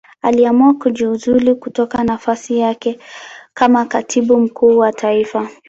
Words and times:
Aliamua 0.21 0.73
kujiuzulu 0.73 1.55
kutoka 1.55 2.03
nafasi 2.03 2.57
yake 2.59 2.99
kama 3.53 3.85
Katibu 3.85 4.37
Mkuu 4.39 4.77
wa 4.77 4.91
Taifa. 4.93 5.49